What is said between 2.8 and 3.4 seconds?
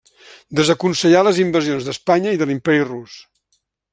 Rus.